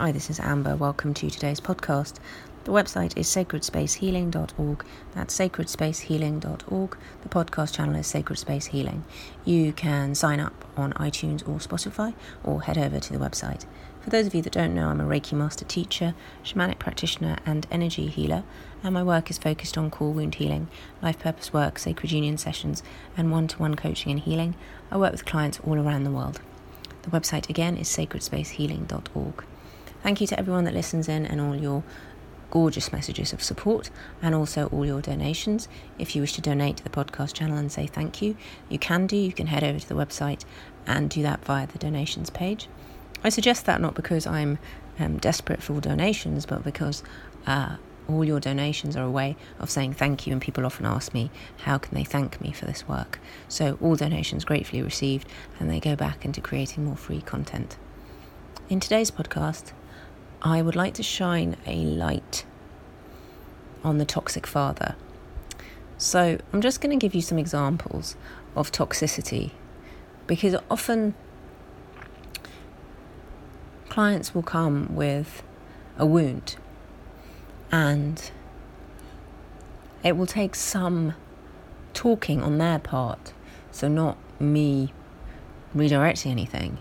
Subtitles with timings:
[0.00, 0.76] Hi, this is Amber.
[0.76, 2.20] Welcome to today's podcast.
[2.62, 4.84] The website is sacredspacehealing.org.
[5.12, 6.96] That's sacredspacehealing.org.
[7.22, 9.02] The podcast channel is Sacred Space Healing.
[9.44, 12.14] You can sign up on iTunes or Spotify
[12.44, 13.66] or head over to the website.
[14.00, 17.66] For those of you that don't know, I'm a Reiki master teacher, shamanic practitioner, and
[17.68, 18.44] energy healer,
[18.84, 20.68] and my work is focused on core wound healing,
[21.02, 22.84] life purpose work, sacred union sessions,
[23.16, 24.54] and one to one coaching and healing.
[24.92, 26.40] I work with clients all around the world.
[27.02, 29.44] The website again is sacredspacehealing.org.
[30.08, 31.84] Thank you to everyone that listens in and all your
[32.50, 33.90] gorgeous messages of support
[34.22, 35.68] and also all your donations.
[35.98, 38.34] If you wish to donate to the podcast channel and say thank you,
[38.70, 39.18] you can do.
[39.18, 40.46] You can head over to the website
[40.86, 42.68] and do that via the donations page.
[43.22, 44.58] I suggest that not because I'm
[44.98, 47.02] um, desperate for donations, but because
[47.46, 47.76] uh,
[48.08, 51.30] all your donations are a way of saying thank you, and people often ask me,
[51.58, 53.20] how can they thank me for this work?
[53.46, 55.28] So, all donations gratefully received,
[55.60, 57.76] and they go back into creating more free content.
[58.70, 59.72] In today's podcast,
[60.42, 62.44] I would like to shine a light
[63.82, 64.94] on the toxic father.
[65.96, 68.16] So, I'm just going to give you some examples
[68.54, 69.50] of toxicity
[70.28, 71.14] because often
[73.88, 75.42] clients will come with
[75.96, 76.56] a wound
[77.72, 78.30] and
[80.04, 81.14] it will take some
[81.94, 83.32] talking on their part,
[83.72, 84.92] so not me
[85.74, 86.78] redirecting anything,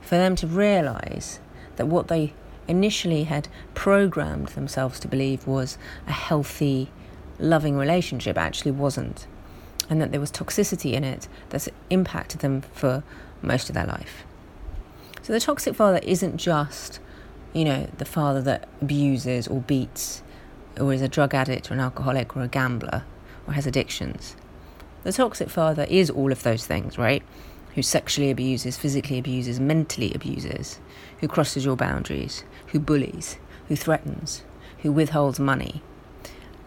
[0.00, 1.38] for them to realize
[1.76, 2.32] that what they
[2.68, 6.90] initially had programmed themselves to believe was a healthy,
[7.38, 9.26] loving relationship actually wasn't.
[9.88, 13.02] And that there was toxicity in it that impacted them for
[13.42, 14.24] most of their life.
[15.22, 17.00] So the toxic father isn't just,
[17.52, 20.22] you know, the father that abuses or beats
[20.78, 23.04] or is a drug addict or an alcoholic or a gambler
[23.46, 24.36] or has addictions.
[25.02, 27.22] The toxic father is all of those things, right?
[27.74, 30.80] Who sexually abuses, physically abuses, mentally abuses,
[31.20, 33.36] who crosses your boundaries, who bullies,
[33.68, 34.42] who threatens,
[34.78, 35.82] who withholds money.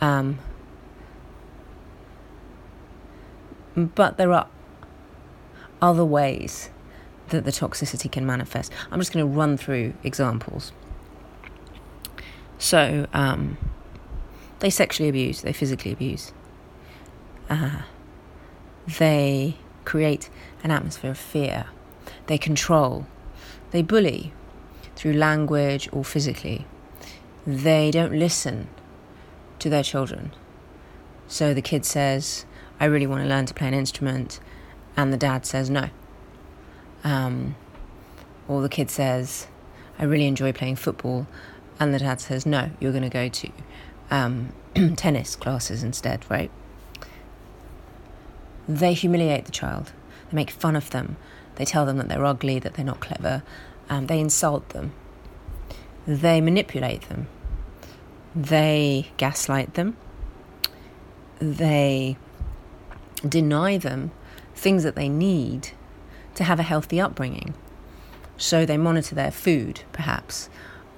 [0.00, 0.38] Um,
[3.74, 4.48] but there are
[5.80, 6.70] other ways
[7.28, 8.72] that the toxicity can manifest.
[8.90, 10.72] I'm just going to run through examples.
[12.58, 13.56] So, um,
[14.58, 16.32] they sexually abuse, they physically abuse,
[17.48, 17.82] uh,
[18.98, 19.56] they
[19.90, 20.30] create
[20.62, 21.66] an atmosphere of fear,
[22.28, 23.06] they control,
[23.72, 24.32] they bully,
[24.94, 26.64] through language or physically.
[27.44, 28.68] They don't listen
[29.58, 30.30] to their children.
[31.26, 32.44] So the kid says,
[32.78, 34.38] I really want to learn to play an instrument,
[34.96, 35.88] and the dad says no.
[37.02, 37.56] Um,
[38.46, 39.48] or the kid says,
[39.98, 41.26] I really enjoy playing football,
[41.80, 43.50] and the dad says, no, you're going to go to
[44.08, 44.52] um,
[44.96, 46.52] tennis classes instead, right?
[48.70, 49.92] They humiliate the child.
[50.30, 51.16] They make fun of them.
[51.56, 53.42] They tell them that they're ugly, that they're not clever,
[53.90, 54.92] um, they insult them,
[56.06, 57.26] they manipulate them,
[58.34, 59.96] they gaslight them,
[61.38, 62.16] they
[63.28, 64.12] deny them
[64.54, 65.72] things that they need
[66.34, 67.52] to have a healthy upbringing.
[68.38, 70.48] So they monitor their food, perhaps,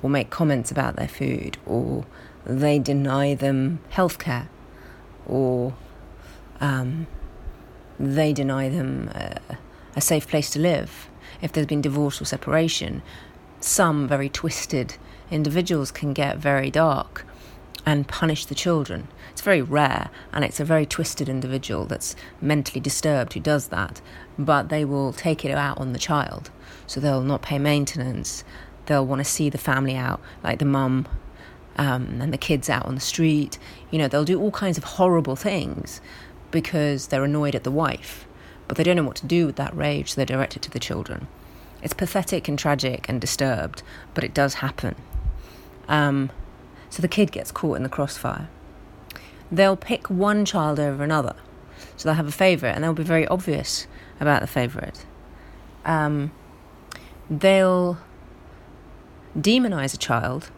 [0.00, 2.04] or make comments about their food, or
[2.46, 4.46] they deny them healthcare,
[5.26, 5.74] or
[6.60, 7.08] um,
[7.98, 11.08] they deny them a, safe place to live
[11.42, 13.02] if there's been divorce or separation,
[13.60, 14.96] some very twisted
[15.30, 17.26] individuals can get very dark
[17.84, 19.08] and punish the children.
[19.32, 24.00] It's very rare, and it's a very twisted individual that's mentally disturbed who does that,
[24.38, 26.50] but they will take it out on the child.
[26.86, 28.44] So they'll not pay maintenance,
[28.86, 31.08] they'll want to see the family out, like the mum
[31.76, 33.58] um, and the kids out on the street.
[33.90, 36.00] You know, they'll do all kinds of horrible things
[36.52, 38.26] because they're annoyed at the wife
[38.72, 40.70] but they don't know what to do with that rage, so they direct it to
[40.70, 41.28] the children.
[41.82, 43.82] It's pathetic and tragic and disturbed,
[44.14, 44.94] but it does happen.
[45.88, 46.30] Um,
[46.88, 48.48] so the kid gets caught in the crossfire.
[49.50, 51.34] They'll pick one child over another.
[51.98, 53.86] So they'll have a favourite and they'll be very obvious
[54.18, 55.04] about the favourite.
[55.84, 56.32] Um,
[57.28, 57.98] they'll
[59.36, 60.50] demonize a child.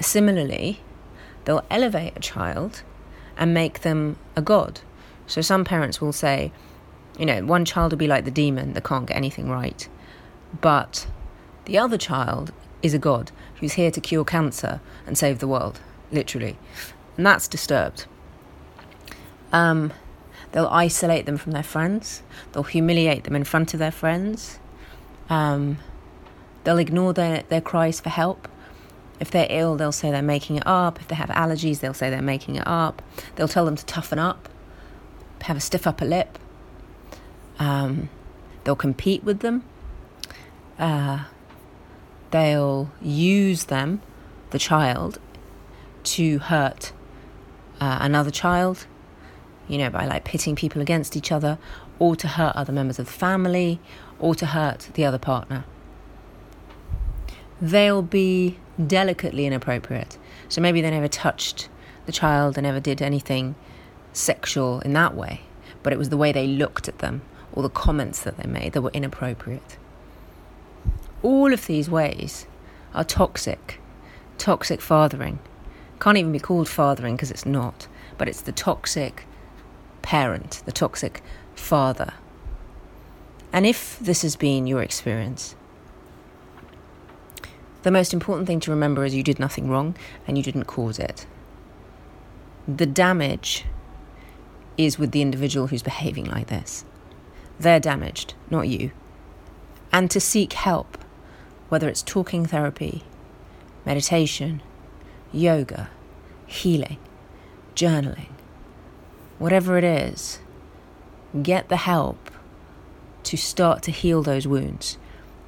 [0.00, 0.82] Similarly,
[1.46, 2.84] they'll elevate a child
[3.36, 4.80] and make them a god.
[5.26, 6.52] So some parents will say,
[7.18, 9.88] you know, one child will be like the demon that can't get anything right,
[10.60, 11.06] but
[11.64, 12.52] the other child
[12.82, 15.80] is a god who's here to cure cancer and save the world,
[16.12, 16.58] literally.
[17.16, 18.06] And that's disturbed.
[19.52, 19.92] Um,
[20.52, 22.22] they'll isolate them from their friends,
[22.52, 24.58] they'll humiliate them in front of their friends,
[25.30, 25.78] um,
[26.64, 28.48] they'll ignore their, their cries for help.
[29.20, 31.00] If they're ill, they'll say they're making it up.
[31.00, 33.02] If they have allergies, they'll say they're making it up.
[33.36, 34.48] They'll tell them to toughen up
[35.44, 36.38] have a stiff upper lip.
[37.58, 38.08] Um,
[38.64, 39.62] they'll compete with them.
[40.78, 41.24] Uh,
[42.30, 44.00] they'll use them,
[44.50, 45.18] the child,
[46.04, 46.92] to hurt
[47.78, 48.86] uh, another child,
[49.68, 51.58] you know, by like pitting people against each other,
[51.98, 53.80] or to hurt other members of the family,
[54.18, 55.64] or to hurt the other partner.
[57.60, 60.18] They'll be delicately inappropriate.
[60.48, 61.68] So maybe they never touched
[62.06, 63.54] the child, they never did anything
[64.12, 65.42] sexual in that way,
[65.82, 67.22] but it was the way they looked at them
[67.52, 69.76] or the comments that they made that were inappropriate.
[71.22, 72.46] All of these ways
[72.94, 73.80] are toxic,
[74.38, 75.38] toxic fathering.
[76.00, 77.88] Can't even be called fathering because it's not,
[78.18, 79.24] but it's the toxic
[80.02, 81.22] parent, the toxic
[81.54, 82.12] father.
[83.52, 85.54] And if this has been your experience,
[87.84, 89.94] the most important thing to remember is you did nothing wrong
[90.26, 91.26] and you didn't cause it.
[92.66, 93.66] The damage
[94.78, 96.86] is with the individual who's behaving like this.
[97.60, 98.90] They're damaged, not you.
[99.92, 100.96] And to seek help,
[101.68, 103.04] whether it's talking therapy,
[103.84, 104.62] meditation,
[105.30, 105.90] yoga,
[106.46, 106.98] healing,
[107.74, 108.32] journaling,
[109.38, 110.38] whatever it is,
[111.42, 112.30] get the help
[113.24, 114.96] to start to heal those wounds.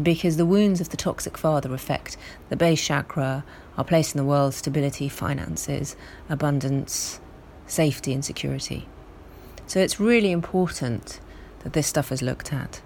[0.00, 2.16] Because the wounds of the toxic father affect
[2.50, 3.44] the base chakra,
[3.76, 5.96] our place in the world, stability, finances,
[6.28, 7.20] abundance,
[7.66, 8.86] safety, and security.
[9.66, 11.20] So it's really important
[11.60, 12.80] that this stuff is looked at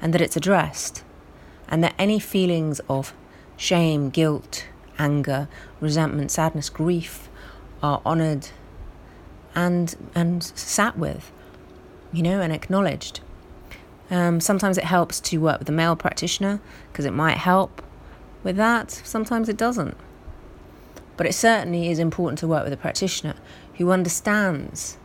[0.00, 1.02] and that it's addressed,
[1.68, 3.14] and that any feelings of
[3.56, 4.66] shame, guilt,
[4.98, 5.48] anger,
[5.80, 7.28] resentment, sadness, grief
[7.82, 8.48] are honoured
[9.54, 11.32] and and sat with,
[12.12, 13.20] you know, and acknowledged.
[14.10, 16.60] Um, sometimes it helps to work with a male practitioner
[16.92, 17.82] because it might help
[18.42, 18.90] with that.
[18.90, 19.96] Sometimes it doesn't.
[21.16, 23.34] But it certainly is important to work with a practitioner
[23.74, 24.98] who understands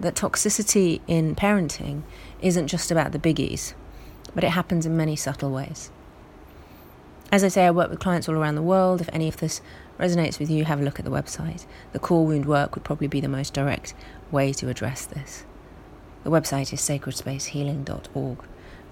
[0.00, 2.02] that toxicity in parenting
[2.40, 3.74] isn't just about the biggies,
[4.34, 5.90] but it happens in many subtle ways.
[7.30, 9.00] As I say, I work with clients all around the world.
[9.00, 9.62] If any of this
[9.98, 11.64] resonates with you, have a look at the website.
[11.92, 13.94] The core wound work would probably be the most direct
[14.30, 15.46] way to address this.
[16.24, 18.38] The website is sacredspacehealing.org.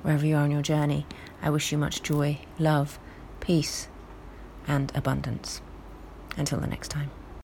[0.02, 1.06] Wherever you are on your journey,
[1.42, 2.98] I wish you much joy, love,
[3.40, 3.88] peace,
[4.66, 5.60] and abundance.
[6.36, 7.10] Until the next time.